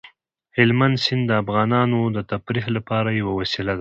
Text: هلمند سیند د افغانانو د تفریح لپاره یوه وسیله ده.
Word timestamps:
هلمند 0.57 0.95
سیند 1.05 1.23
د 1.27 1.31
افغانانو 1.43 1.99
د 2.15 2.17
تفریح 2.31 2.65
لپاره 2.77 3.09
یوه 3.19 3.33
وسیله 3.41 3.67
ده. 3.67 3.69